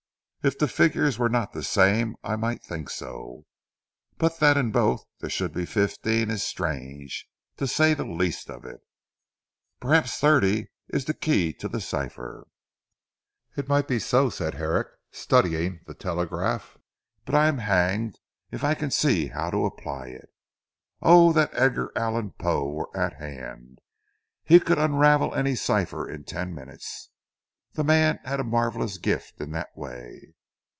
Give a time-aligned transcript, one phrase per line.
[0.43, 3.45] "If the figures were not the same I might think so.
[4.17, 7.27] But that in both there should be fifteen is strange,
[7.57, 8.81] to say the least of it."
[9.79, 12.47] "Perhaps thirty is the key to the cipher."
[13.55, 16.75] "It might be so," said Herrick studying the 'Telegraph,'
[17.23, 18.17] "but I am hanged
[18.49, 20.31] if I can see how to apply it.
[21.03, 23.77] Oh, that Edgar Allen Poe were at hand!
[24.43, 27.09] He could unravel any cipher in ten minutes.
[27.73, 30.33] The man had a marvellous gift in that way."